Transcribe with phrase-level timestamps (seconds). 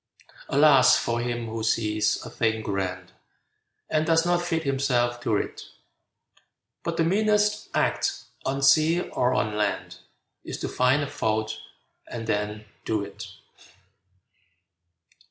[0.49, 3.11] Alas for him who sees a thing grand
[3.87, 5.65] And does not fit himself to it!
[6.83, 9.99] But the meanest act, on sea or on land,
[10.43, 11.55] Is to find a fault,
[12.07, 13.27] and then do it!